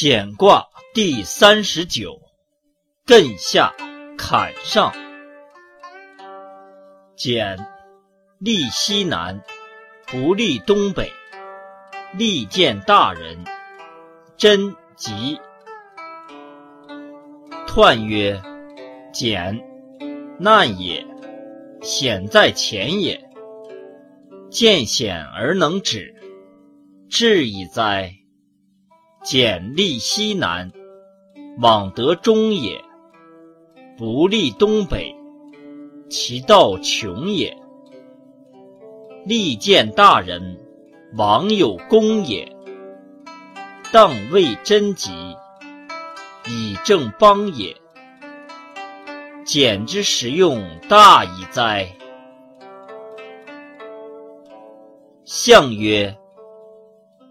[0.00, 0.64] 简卦
[0.94, 2.20] 第三十九，
[3.04, 3.74] 艮下
[4.16, 4.94] 坎上。
[7.16, 7.58] 简，
[8.38, 9.42] 利西南，
[10.06, 11.10] 不利东北。
[12.16, 13.42] 利见大人，
[14.36, 15.40] 贞吉。
[17.66, 18.40] 彖曰：
[19.12, 19.60] 简，
[20.38, 21.04] 难也，
[21.82, 23.28] 险在前也。
[24.48, 26.14] 见险而能止，
[27.10, 28.14] 至矣哉！
[29.22, 30.72] 简利西南，
[31.60, 32.80] 往得中也；
[33.98, 35.14] 不利东北，
[36.08, 37.54] 其道穷也。
[39.26, 40.58] 利见大人，
[41.16, 42.50] 往有功也。
[43.92, 45.10] 当谓贞吉，
[46.46, 47.76] 以正邦也。
[49.44, 51.88] 简之实用，大矣哉！
[55.24, 56.16] 象曰：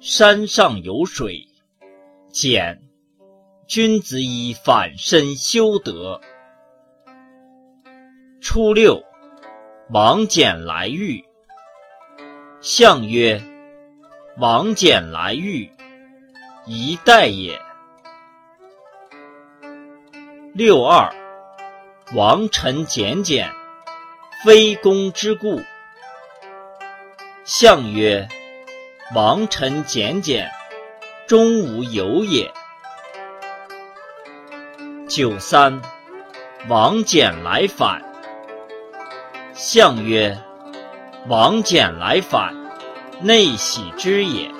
[0.00, 1.46] 山上有水。
[2.34, 2.82] 简，
[3.68, 6.20] 君子以反身修德。
[8.40, 9.04] 初六，
[9.90, 11.24] 王翦来遇。
[12.60, 13.40] 象曰：
[14.36, 15.70] 王翦来遇，
[16.66, 17.56] 宜待也。
[20.54, 21.14] 六二，
[22.16, 23.48] 王臣简简，
[24.44, 25.62] 非公之故。
[27.44, 28.26] 象曰：
[29.14, 30.50] 王臣简简。
[31.26, 32.52] 终无有也。
[35.08, 35.80] 九三，
[36.68, 38.02] 王翦来反。
[39.54, 40.38] 象曰：
[41.26, 42.54] 王翦来反，
[43.22, 44.50] 内喜之也。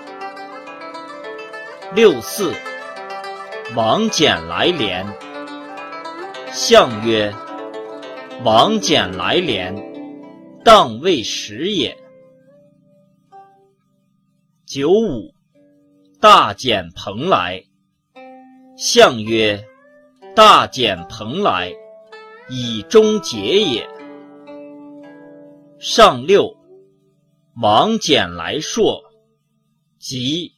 [1.95, 2.55] 六四，
[3.75, 5.07] 王翦来连。
[6.51, 7.35] 象曰：
[8.42, 9.75] 王翦来连，
[10.65, 11.95] 当未时也。
[14.65, 15.34] 九五。
[16.25, 17.62] 大简蓬莱，
[18.78, 19.62] 象曰：
[20.34, 21.70] 大简蓬莱，
[22.48, 23.86] 以终结也。
[25.79, 26.57] 上六，
[27.61, 29.02] 王翦来硕，
[29.98, 30.55] 吉。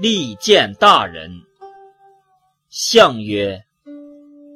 [0.00, 1.30] 利见大人。
[2.70, 3.62] 象曰：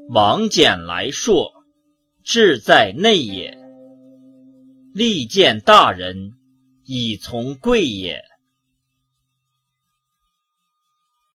[0.08, 1.52] 王翦来硕，
[2.24, 3.54] 志在内也。
[4.94, 6.32] 利见大人，
[6.86, 8.24] 以从贵也。